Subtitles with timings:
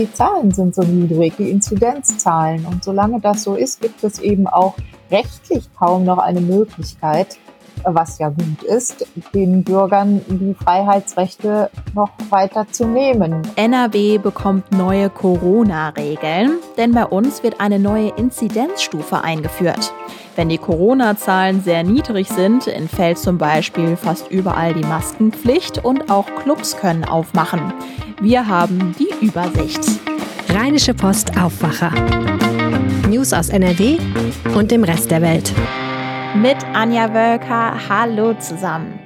[0.00, 2.64] die Zahlen sind so niedrig, die Inzidenzzahlen.
[2.64, 4.74] Und solange das so ist, gibt es eben auch
[5.10, 7.38] rechtlich kaum noch eine Möglichkeit,
[7.84, 13.42] was ja gut ist, den Bürgern die Freiheitsrechte noch weiter zu nehmen.
[13.56, 19.92] NRW bekommt neue Corona-Regeln, denn bei uns wird eine neue Inzidenzstufe eingeführt.
[20.36, 26.26] Wenn die Corona-Zahlen sehr niedrig sind, entfällt zum Beispiel fast überall die Maskenpflicht und auch
[26.42, 27.72] Clubs können aufmachen.
[28.20, 29.99] Wir haben die Übersicht.
[30.52, 31.92] Rheinische Post Aufwacher.
[33.08, 33.98] News aus NRW
[34.56, 35.52] und dem Rest der Welt.
[36.34, 37.74] Mit Anja Wölker.
[37.88, 38.98] Hallo zusammen.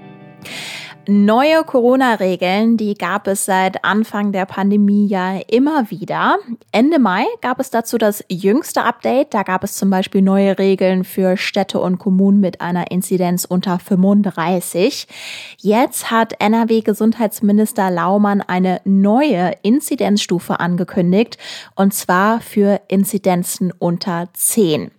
[1.06, 6.38] Neue Corona-Regeln, die gab es seit Anfang der Pandemie ja immer wieder.
[6.72, 9.34] Ende Mai gab es dazu das jüngste Update.
[9.34, 13.78] Da gab es zum Beispiel neue Regeln für Städte und Kommunen mit einer Inzidenz unter
[13.78, 15.06] 35.
[15.59, 21.36] Jetzt hat NRW-Gesundheitsminister Laumann eine neue Inzidenzstufe angekündigt,
[21.74, 24.90] und zwar für Inzidenzen unter 10.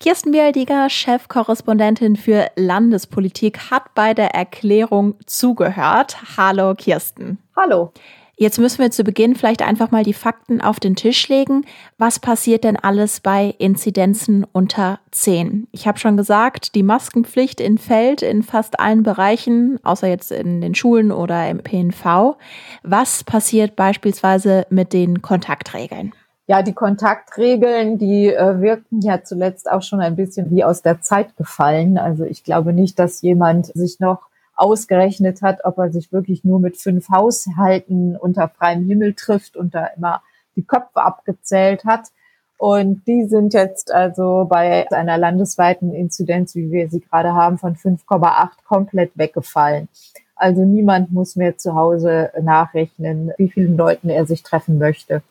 [0.00, 6.16] Kirsten Bialdiger, Chefkorrespondentin für Landespolitik, hat bei der Erklärung zugehört.
[6.36, 7.38] Hallo Kirsten.
[7.56, 7.92] Hallo.
[8.36, 11.64] Jetzt müssen wir zu Beginn vielleicht einfach mal die Fakten auf den Tisch legen.
[11.98, 15.68] Was passiert denn alles bei Inzidenzen unter 10?
[15.70, 20.74] Ich habe schon gesagt, die Maskenpflicht entfällt in fast allen Bereichen, außer jetzt in den
[20.74, 22.36] Schulen oder im PNV.
[22.82, 26.12] Was passiert beispielsweise mit den Kontaktregeln?
[26.46, 31.00] Ja, die Kontaktregeln, die äh, wirkten ja zuletzt auch schon ein bisschen wie aus der
[31.00, 31.96] Zeit gefallen.
[31.96, 36.60] Also ich glaube nicht, dass jemand sich noch ausgerechnet hat, ob er sich wirklich nur
[36.60, 40.22] mit fünf Haushalten unter freiem Himmel trifft und da immer
[40.54, 42.08] die Köpfe abgezählt hat.
[42.58, 47.74] Und die sind jetzt also bei einer landesweiten Inzidenz, wie wir sie gerade haben, von
[47.74, 49.88] 5,8 komplett weggefallen.
[50.36, 55.22] Also niemand muss mehr zu Hause nachrechnen, wie vielen Leuten er sich treffen möchte.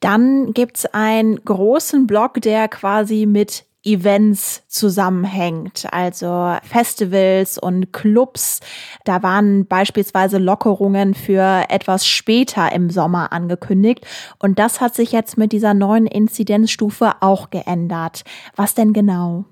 [0.00, 8.60] Dann gibt's einen großen Block, der quasi mit Events zusammenhängt, also Festivals und Clubs.
[9.04, 14.04] Da waren beispielsweise Lockerungen für etwas später im Sommer angekündigt
[14.40, 18.24] und das hat sich jetzt mit dieser neuen Inzidenzstufe auch geändert.
[18.56, 19.44] Was denn genau?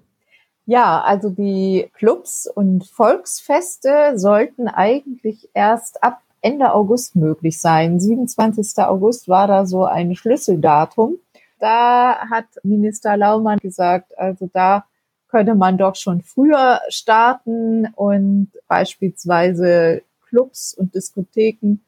[0.67, 7.99] Ja, also die Clubs und Volksfeste sollten eigentlich erst ab Ende August möglich sein.
[7.99, 8.85] 27.
[8.85, 11.17] August war da so ein Schlüsseldatum.
[11.59, 14.85] Da hat Minister Laumann gesagt, also da
[15.29, 21.79] könnte man doch schon früher starten und beispielsweise Clubs und Diskotheken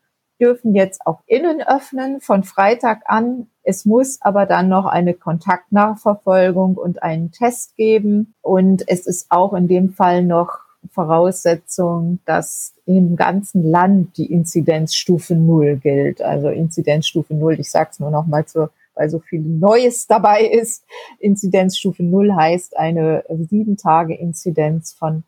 [0.40, 3.48] dürfen jetzt auch innen öffnen von Freitag an.
[3.62, 8.34] Es muss aber dann noch eine Kontaktnachverfolgung und einen Test geben.
[8.40, 15.34] Und es ist auch in dem Fall noch Voraussetzung, dass im ganzen Land die Inzidenzstufe
[15.34, 16.22] Null gilt.
[16.22, 20.42] Also Inzidenzstufe Null, ich sage es nur noch mal zur weil so viel Neues dabei
[20.46, 20.84] ist.
[21.20, 25.22] Inzidenzstufe Null heißt eine sieben Tage Inzidenz von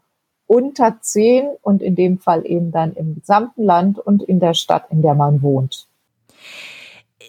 [0.46, 4.86] unter zehn und in dem Fall eben dann im gesamten Land und in der Stadt,
[4.90, 5.86] in der man wohnt.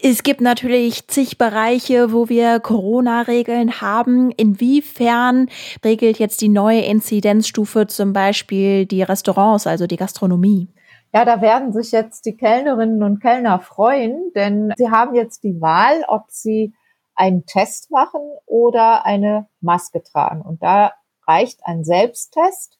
[0.02, 4.32] Es gibt natürlich zig Bereiche, wo wir Corona-Regeln haben.
[4.32, 5.50] Inwiefern
[5.84, 10.70] regelt jetzt die neue Inzidenzstufe zum Beispiel die Restaurants, also die Gastronomie?
[11.12, 15.60] Ja, da werden sich jetzt die Kellnerinnen und Kellner freuen, denn sie haben jetzt die
[15.60, 16.74] Wahl, ob sie
[17.16, 20.42] einen Test machen oder eine Maske tragen.
[20.42, 20.94] Und da
[21.28, 22.79] reicht ein Selbsttest.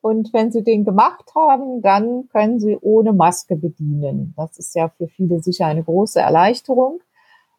[0.00, 4.34] Und wenn Sie den gemacht haben, dann können Sie ohne Maske bedienen.
[4.36, 7.00] Das ist ja für viele sicher eine große Erleichterung.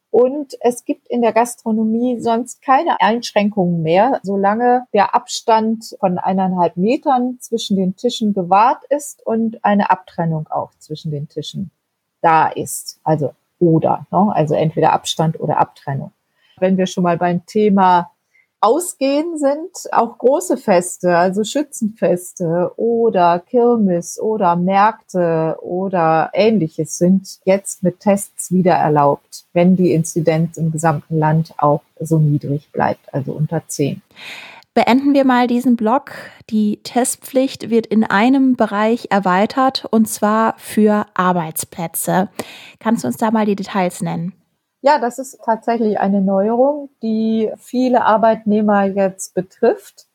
[0.10, 6.76] Und es gibt in der Gastronomie sonst keine Einschränkungen mehr, solange der Abstand von eineinhalb
[6.76, 11.72] Metern zwischen den Tischen gewahrt ist und eine Abtrennung auch zwischen den Tischen
[12.22, 13.00] da ist.
[13.06, 14.32] Also oder, ne?
[14.34, 16.12] also entweder Abstand oder Abtrennung.
[16.58, 18.12] Wenn wir schon mal beim Thema
[18.64, 27.82] Ausgehen sind auch große Feste, also Schützenfeste oder Kirmes oder Märkte oder ähnliches sind jetzt
[27.82, 33.32] mit Tests wieder erlaubt, wenn die Inzidenz im gesamten Land auch so niedrig bleibt, also
[33.32, 34.04] unter 10.
[34.76, 36.12] Beenden wir mal diesen Block.
[36.52, 42.30] Die Testpflicht wird in einem Bereich erweitert und zwar für Arbeitsplätze.
[42.80, 44.34] Kannst du uns da mal die Details nennen?
[44.84, 50.08] Ja, das ist tatsächlich eine Neuerung, die viele Arbeitnehmer jetzt betrifft.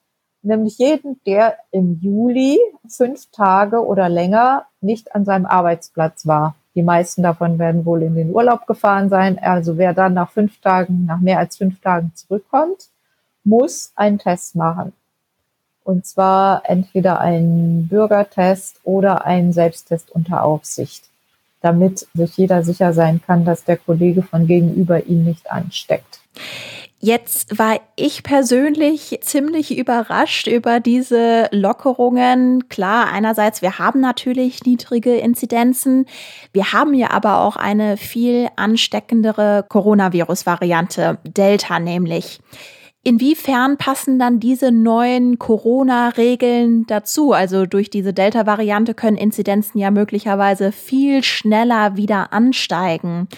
[0.43, 2.59] Nämlich jeden, der im Juli
[2.89, 6.57] fünf Tage oder länger nicht an seinem Arbeitsplatz war.
[6.75, 9.39] Die meisten davon werden wohl in den Urlaub gefahren sein.
[9.39, 12.89] Also wer dann nach fünf Tagen, nach mehr als fünf Tagen zurückkommt,
[13.45, 14.93] muss einen Test machen.
[15.85, 21.09] Und zwar entweder einen Bürgertest oder einen Selbsttest unter Aufsicht.
[21.67, 26.21] Damit sich jeder sicher sein kann, dass der Kollege von gegenüber ihn nicht ansteckt.
[26.99, 32.69] Jetzt war ich persönlich ziemlich überrascht über diese Lockerungen.
[32.69, 36.07] Klar, einerseits, wir haben natürlich niedrige Inzidenzen.
[36.53, 42.41] Wir haben ja aber auch eine viel ansteckendere Coronavirus-Variante, Delta nämlich.
[43.07, 47.31] Inwiefern passen dann diese neuen Corona-Regeln dazu?
[47.31, 53.29] Also durch diese Delta-Variante können Inzidenzen ja möglicherweise viel schneller wieder ansteigen.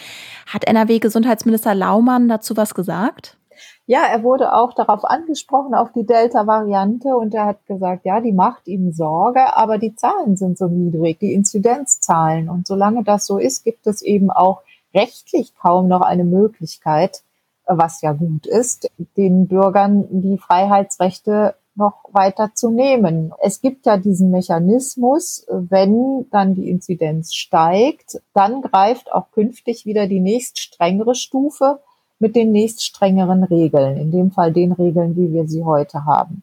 [0.47, 3.37] Hat NRW-Gesundheitsminister Laumann dazu was gesagt?
[3.85, 8.33] Ja, er wurde auch darauf angesprochen, auf die Delta-Variante, und er hat gesagt, ja, die
[8.33, 12.49] macht ihm Sorge, aber die Zahlen sind so niedrig, die Inzidenzzahlen.
[12.49, 14.63] Und solange das so ist, gibt es eben auch
[14.95, 17.23] rechtlich kaum noch eine Möglichkeit,
[17.69, 23.33] was ja gut ist, den Bürgern die Freiheitsrechte noch weiter zu nehmen.
[23.41, 30.09] Es gibt ja diesen Mechanismus, wenn dann die Inzidenz steigt, dann greift auch künftig wieder
[30.09, 31.79] die nächst strengere Stufe
[32.19, 36.43] mit den nächst strengeren Regeln, in dem Fall den Regeln, wie wir sie heute haben.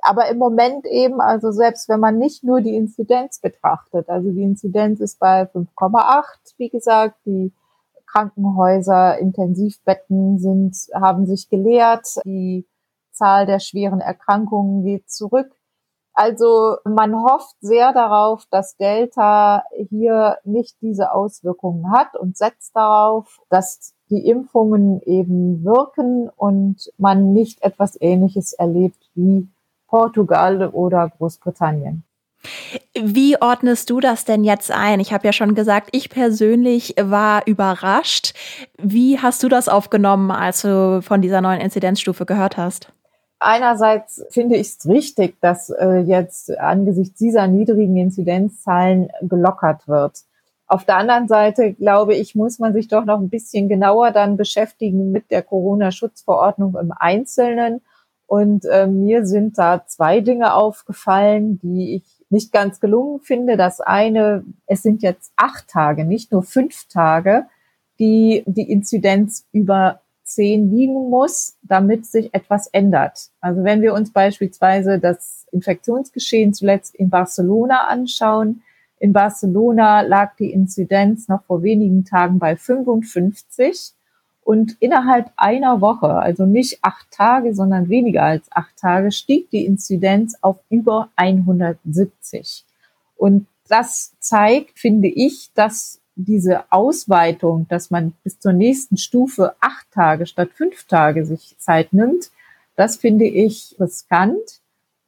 [0.00, 4.42] Aber im Moment eben, also selbst wenn man nicht nur die Inzidenz betrachtet, also die
[4.42, 6.24] Inzidenz ist bei 5,8,
[6.56, 7.52] wie gesagt, die
[8.14, 12.66] Krankenhäuser, Intensivbetten sind, haben sich geleert, die
[13.10, 15.50] Zahl der schweren Erkrankungen geht zurück.
[16.12, 23.40] Also man hofft sehr darauf, dass Delta hier nicht diese Auswirkungen hat und setzt darauf,
[23.48, 29.48] dass die Impfungen eben wirken und man nicht etwas Ähnliches erlebt wie
[29.88, 32.04] Portugal oder Großbritannien.
[32.94, 35.00] Wie ordnest du das denn jetzt ein?
[35.00, 38.34] Ich habe ja schon gesagt, ich persönlich war überrascht.
[38.78, 42.92] Wie hast du das aufgenommen, als du von dieser neuen Inzidenzstufe gehört hast?
[43.40, 50.20] Einerseits finde ich es richtig, dass äh, jetzt angesichts dieser niedrigen Inzidenzzahlen gelockert wird.
[50.66, 54.36] Auf der anderen Seite, glaube ich, muss man sich doch noch ein bisschen genauer dann
[54.36, 57.82] beschäftigen mit der Corona-Schutzverordnung im Einzelnen.
[58.26, 63.56] Und äh, mir sind da zwei Dinge aufgefallen, die ich nicht ganz gelungen finde.
[63.56, 67.46] Das eine, es sind jetzt acht Tage, nicht nur fünf Tage,
[67.98, 73.30] die die Inzidenz über zehn liegen muss, damit sich etwas ändert.
[73.40, 78.62] Also wenn wir uns beispielsweise das Infektionsgeschehen zuletzt in Barcelona anschauen,
[78.98, 83.92] in Barcelona lag die Inzidenz noch vor wenigen Tagen bei 55
[84.44, 89.64] und innerhalb einer Woche, also nicht acht Tage, sondern weniger als acht Tage, stieg die
[89.64, 92.64] Inzidenz auf über 170.
[93.16, 99.90] Und das zeigt, finde ich, dass diese Ausweitung, dass man bis zur nächsten Stufe acht
[99.90, 102.30] Tage statt fünf Tage sich Zeit nimmt,
[102.76, 104.60] das finde ich riskant.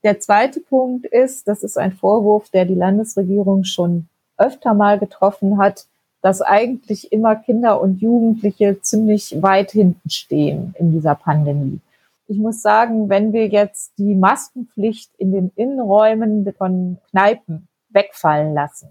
[0.03, 5.59] Der zweite Punkt ist, das ist ein Vorwurf, der die Landesregierung schon öfter mal getroffen
[5.59, 5.87] hat,
[6.27, 11.79] dass eigentlich immer Kinder und Jugendliche ziemlich weit hinten stehen in dieser Pandemie.
[12.27, 18.89] Ich muss sagen, wenn wir jetzt die Maskenpflicht in den Innenräumen von Kneipen wegfallen lassen,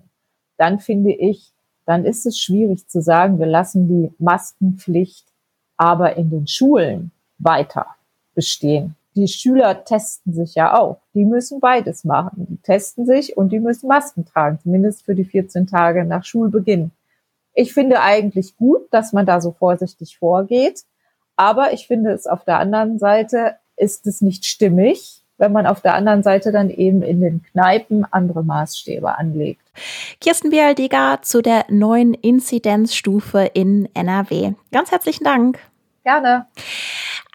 [0.58, 1.52] dann finde ich,
[1.86, 5.26] dann ist es schwierig zu sagen, wir lassen die Maskenpflicht
[5.76, 7.88] aber in den Schulen weiter
[8.34, 10.98] bestehen die Schüler testen sich ja auch.
[11.14, 12.48] Die müssen beides machen.
[12.50, 16.92] Die testen sich und die müssen Masken tragen, zumindest für die 14 Tage nach Schulbeginn.
[17.56, 20.83] Ich finde eigentlich gut, dass man da so vorsichtig vorgeht.
[21.38, 25.81] Aber ich finde es auf der anderen Seite ist es nicht stimmig, wenn man auf
[25.81, 29.62] der anderen Seite dann eben in den Kneipen andere Maßstäbe anlegt.
[30.21, 34.54] Kirsten Bialdiger zu der neuen Inzidenzstufe in NRW.
[34.71, 35.59] Ganz herzlichen Dank.
[36.04, 36.47] Gerne.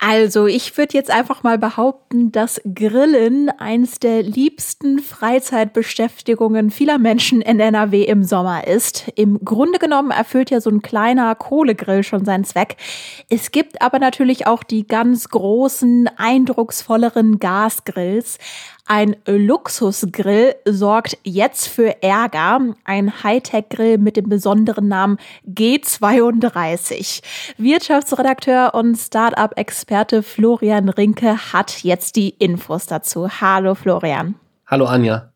[0.02, 7.42] Also, ich würde jetzt einfach mal behaupten, dass Grillen eins der liebsten Freizeitbeschäftigungen vieler Menschen
[7.42, 9.08] in NRW im Sommer ist.
[9.14, 12.78] Im Grunde genommen erfüllt ja so ein kleiner Kohlegrill schon seinen Zweck.
[13.28, 18.38] Es gibt aber natürlich auch die ganz großen, eindrucksvolleren Gasgrills.
[18.86, 22.74] Ein Luxusgrill sorgt jetzt für Ärger.
[22.84, 27.22] Ein Hightech-Grill mit dem besonderen Namen G32.
[27.56, 29.89] Wirtschaftsredakteur und Startup-Experte
[30.22, 33.28] Florian Rinke hat jetzt die Infos dazu.
[33.28, 34.36] Hallo Florian.
[34.66, 35.32] Hallo Anja.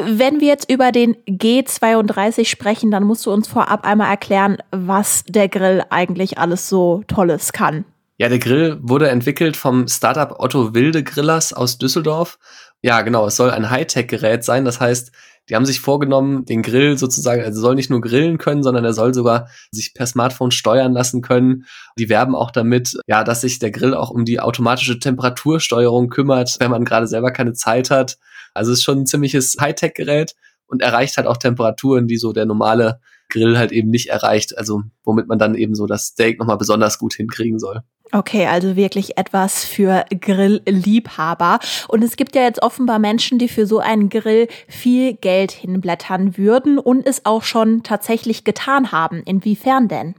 [0.00, 5.24] Wenn wir jetzt über den G32 sprechen, dann musst du uns vorab einmal erklären, was
[5.24, 7.84] der Grill eigentlich alles so Tolles kann.
[8.18, 12.38] Ja, der Grill wurde entwickelt vom Startup Otto Wilde Grillers aus Düsseldorf.
[12.82, 14.64] Ja, genau, es soll ein Hightech-Gerät sein.
[14.64, 15.10] Das heißt,
[15.50, 18.92] die haben sich vorgenommen, den Grill sozusagen, also soll nicht nur grillen können, sondern er
[18.92, 21.66] soll sogar sich per Smartphone steuern lassen können.
[21.98, 26.56] Die werben auch damit, ja, dass sich der Grill auch um die automatische Temperatursteuerung kümmert,
[26.60, 28.16] wenn man gerade selber keine Zeit hat.
[28.54, 33.00] Also ist schon ein ziemliches Hightech-Gerät und erreicht halt auch Temperaturen, die so der normale
[33.28, 34.56] Grill halt eben nicht erreicht.
[34.56, 37.82] Also womit man dann eben so das Steak nochmal besonders gut hinkriegen soll.
[38.12, 41.60] Okay, also wirklich etwas für Grillliebhaber.
[41.86, 46.36] Und es gibt ja jetzt offenbar Menschen, die für so einen Grill viel Geld hinblättern
[46.36, 49.22] würden und es auch schon tatsächlich getan haben.
[49.24, 50.14] Inwiefern denn?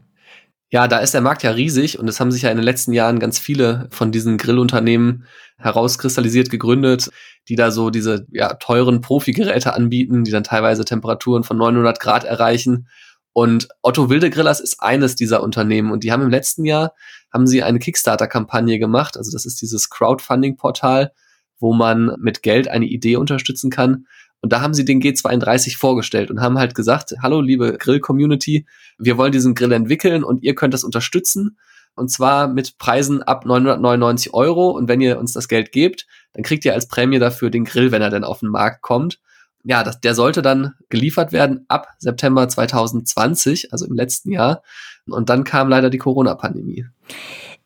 [0.70, 2.94] Ja, da ist der Markt ja riesig und es haben sich ja in den letzten
[2.94, 5.26] Jahren ganz viele von diesen Grillunternehmen
[5.58, 7.10] herauskristallisiert gegründet,
[7.50, 12.24] die da so diese ja, teuren Profi-Geräte anbieten, die dann teilweise Temperaturen von 900 Grad
[12.24, 12.88] erreichen.
[13.34, 16.94] Und Otto Wilde Grillers ist eines dieser Unternehmen und die haben im letzten Jahr
[17.32, 19.16] haben sie eine Kickstarter-Kampagne gemacht.
[19.18, 21.14] Also das ist dieses Crowdfunding-Portal,
[21.60, 24.06] wo man mit Geld eine Idee unterstützen kann.
[24.42, 28.66] Und da haben sie den G32 vorgestellt und haben halt gesagt, hallo liebe Grill-Community,
[28.98, 31.58] wir wollen diesen Grill entwickeln und ihr könnt das unterstützen.
[31.96, 34.72] Und zwar mit Preisen ab 999 Euro.
[34.72, 37.92] Und wenn ihr uns das Geld gebt, dann kriegt ihr als Prämie dafür den Grill,
[37.92, 39.20] wenn er denn auf den Markt kommt.
[39.64, 44.64] Ja, das, der sollte dann geliefert werden ab September 2020, also im letzten Jahr.
[45.08, 46.86] Und dann kam leider die Corona-Pandemie.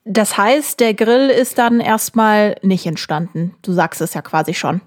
[0.03, 3.55] Das heißt, der Grill ist dann erstmal nicht entstanden.
[3.61, 4.81] Du sagst es ja quasi schon.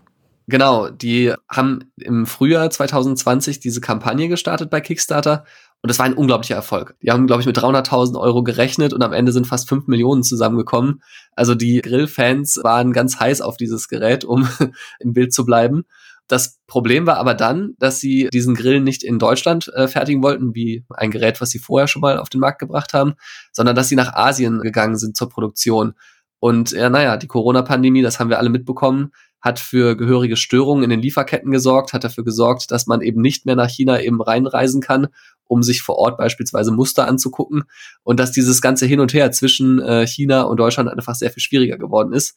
[0.47, 5.45] Genau, die haben im Frühjahr 2020 diese Kampagne gestartet bei Kickstarter
[5.83, 6.97] und das war ein unglaublicher Erfolg.
[7.03, 10.23] Die haben, glaube ich, mit 300.000 Euro gerechnet und am Ende sind fast 5 Millionen
[10.23, 11.03] zusammengekommen.
[11.37, 14.49] Also die Grillfans waren ganz heiß auf dieses Gerät, um
[15.00, 15.85] im Bild zu bleiben.
[16.29, 20.55] Das Problem war aber dann, dass sie diesen Grill nicht in Deutschland äh, fertigen wollten,
[20.55, 23.15] wie ein Gerät, was sie vorher schon mal auf den Markt gebracht haben,
[23.53, 25.95] sondern dass sie nach Asien gegangen sind zur Produktion.
[26.39, 30.91] Und ja, naja, die Corona-Pandemie, das haben wir alle mitbekommen, hat für gehörige Störungen in
[30.91, 34.81] den Lieferketten gesorgt, hat dafür gesorgt, dass man eben nicht mehr nach China eben reinreisen
[34.81, 35.09] kann,
[35.45, 37.65] um sich vor Ort beispielsweise Muster anzugucken
[38.03, 41.43] und dass dieses ganze Hin und Her zwischen äh, China und Deutschland einfach sehr viel
[41.43, 42.37] schwieriger geworden ist.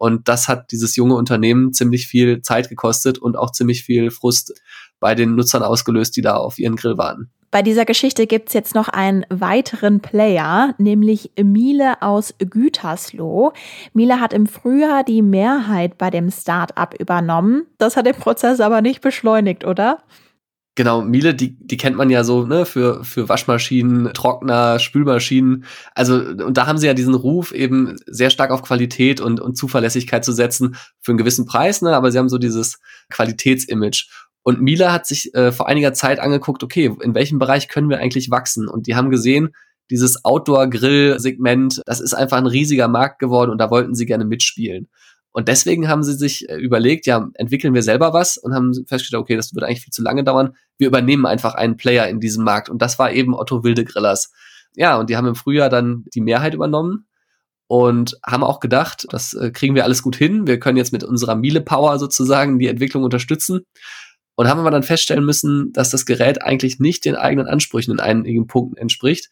[0.00, 4.58] Und das hat dieses junge Unternehmen ziemlich viel Zeit gekostet und auch ziemlich viel Frust
[4.98, 7.28] bei den Nutzern ausgelöst, die da auf ihren Grill warten.
[7.50, 13.52] Bei dieser Geschichte gibt's jetzt noch einen weiteren Player, nämlich Miele aus Gütersloh.
[13.92, 17.66] Miele hat im Frühjahr die Mehrheit bei dem Start-up übernommen.
[17.76, 19.98] Das hat den Prozess aber nicht beschleunigt, oder?
[20.80, 25.66] Genau, Miele, die, die kennt man ja so, ne, für, für Waschmaschinen, Trockner, Spülmaschinen.
[25.94, 29.58] Also, und da haben sie ja diesen Ruf, eben sehr stark auf Qualität und, und
[29.58, 32.78] Zuverlässigkeit zu setzen für einen gewissen Preis, ne, aber sie haben so dieses
[33.10, 34.06] Qualitätsimage.
[34.42, 37.98] Und Miele hat sich äh, vor einiger Zeit angeguckt, okay, in welchem Bereich können wir
[37.98, 38.66] eigentlich wachsen?
[38.66, 39.50] Und die haben gesehen,
[39.90, 44.88] dieses Outdoor-Grill-Segment, das ist einfach ein riesiger Markt geworden und da wollten sie gerne mitspielen.
[45.32, 49.22] Und deswegen haben sie sich äh, überlegt, ja, entwickeln wir selber was und haben festgestellt,
[49.22, 50.54] okay, das würde eigentlich viel zu lange dauern.
[50.76, 52.68] Wir übernehmen einfach einen Player in diesem Markt.
[52.68, 54.32] Und das war eben Otto Wilde Grillers.
[54.74, 57.06] Ja, und die haben im Frühjahr dann die Mehrheit übernommen
[57.68, 60.46] und haben auch gedacht, das äh, kriegen wir alles gut hin.
[60.46, 63.60] Wir können jetzt mit unserer Miele Power sozusagen die Entwicklung unterstützen.
[64.36, 68.00] Und haben aber dann feststellen müssen, dass das Gerät eigentlich nicht den eigenen Ansprüchen in
[68.00, 69.28] einigen Punkten entspricht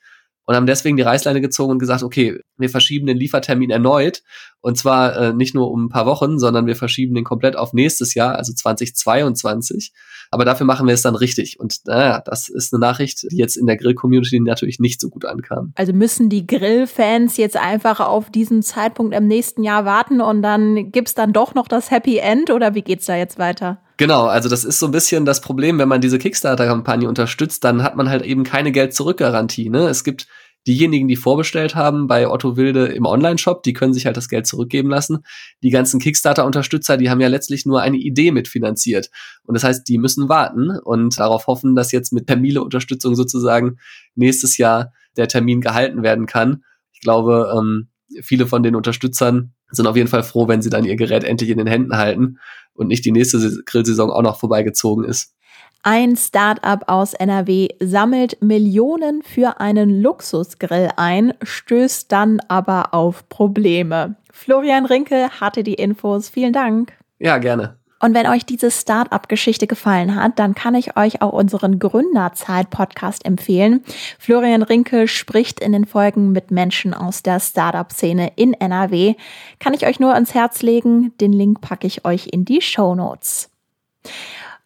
[0.49, 4.23] und haben deswegen die Reißleine gezogen und gesagt, okay, wir verschieben den Liefertermin erneut
[4.63, 7.75] und zwar äh, nicht nur um ein paar Wochen, sondern wir verschieben den komplett auf
[7.75, 9.93] nächstes Jahr, also 2022.
[10.31, 11.61] Aber dafür machen wir es dann richtig.
[11.61, 15.27] Und naja, das ist eine Nachricht, die jetzt in der Grill-Community natürlich nicht so gut
[15.27, 15.73] ankam.
[15.75, 20.91] Also müssen die Grill-Fans jetzt einfach auf diesen Zeitpunkt im nächsten Jahr warten und dann
[20.93, 23.83] gibt's dann doch noch das Happy End oder wie geht's da jetzt weiter?
[23.99, 27.83] Genau, also das ist so ein bisschen das Problem, wenn man diese Kickstarter-Kampagne unterstützt, dann
[27.83, 29.71] hat man halt eben keine Geld-Zurück-Garantie.
[29.71, 29.89] Ne?
[29.89, 30.29] Es gibt
[30.69, 34.47] diejenigen, die vorbestellt haben bei Otto Wilde im Online-Shop, die können sich halt das Geld
[34.47, 35.25] zurückgeben lassen.
[35.65, 39.11] Die ganzen Kickstarter-Unterstützer, die haben ja letztlich nur eine Idee mitfinanziert.
[39.43, 43.79] Und das heißt, die müssen warten und darauf hoffen, dass jetzt mit Termile-Unterstützung sozusagen
[44.15, 46.63] nächstes Jahr der Termin gehalten werden kann.
[46.93, 47.89] Ich glaube, ähm,
[48.23, 51.51] viele von den Unterstützern sind auf jeden Fall froh, wenn sie dann ihr Gerät endlich
[51.51, 52.39] in den Händen halten
[52.75, 55.35] und nicht die nächste Grillsaison auch noch vorbeigezogen ist.
[55.83, 64.17] Ein Startup aus NRW sammelt Millionen für einen Luxusgrill ein, stößt dann aber auf Probleme.
[64.33, 66.29] Florian Rinke hatte die Infos.
[66.29, 66.93] Vielen Dank.
[67.19, 67.78] Ja, gerne.
[68.01, 73.83] Und wenn euch diese Startup-Geschichte gefallen hat, dann kann ich euch auch unseren Gründerzeit-Podcast empfehlen.
[74.19, 79.15] Florian Rinke spricht in den Folgen mit Menschen aus der Startup-Szene in NRW.
[79.59, 81.13] Kann ich euch nur ans Herz legen.
[81.21, 83.51] Den Link packe ich euch in die Show Notes.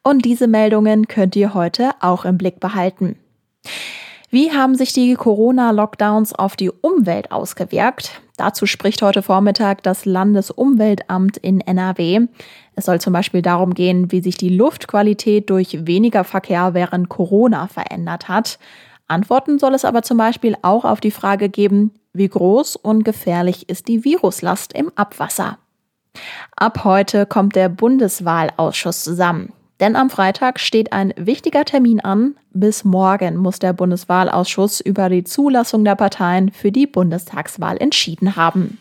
[0.03, 3.17] Und diese Meldungen könnt ihr heute auch im Blick behalten.
[4.31, 8.23] Wie haben sich die Corona-Lockdowns auf die Umwelt ausgewirkt?
[8.43, 12.27] Dazu spricht heute Vormittag das Landesumweltamt in NRW.
[12.75, 17.69] Es soll zum Beispiel darum gehen, wie sich die Luftqualität durch weniger Verkehr während Corona
[17.69, 18.59] verändert hat.
[19.07, 23.69] Antworten soll es aber zum Beispiel auch auf die Frage geben, wie groß und gefährlich
[23.69, 25.59] ist die Viruslast im Abwasser.
[26.57, 29.53] Ab heute kommt der Bundeswahlausschuss zusammen.
[29.83, 35.25] Denn am Freitag steht ein wichtiger Termin an, Bis morgen muss der Bundeswahlausschuss über die
[35.25, 38.79] Zulassung der Parteien für die Bundestagswahl entschieden haben.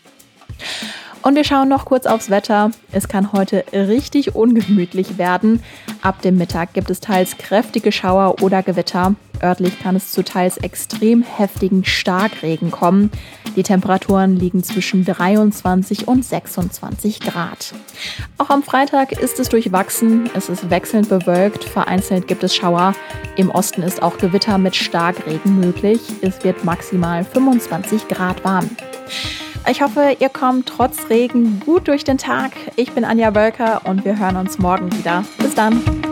[1.22, 2.70] Und wir schauen noch kurz aufs Wetter.
[2.92, 5.62] Es kann heute richtig ungemütlich werden.
[6.02, 9.16] Ab dem Mittag gibt es teils kräftige Schauer oder Gewitter.
[9.42, 13.10] Örtlich kann es zu teils extrem heftigen Starkregen kommen.
[13.56, 17.74] Die Temperaturen liegen zwischen 23 und 26 Grad.
[18.38, 20.30] Auch am Freitag ist es durchwachsen.
[20.34, 21.64] Es ist wechselnd bewölkt.
[21.64, 22.94] Vereinzelt gibt es Schauer.
[23.36, 26.00] Im Osten ist auch Gewitter mit Starkregen möglich.
[26.22, 28.70] Es wird maximal 25 Grad warm.
[29.68, 32.52] Ich hoffe, ihr kommt trotz Regen gut durch den Tag.
[32.76, 35.24] Ich bin Anja Wölker und wir hören uns morgen wieder.
[35.38, 36.11] Bis dann.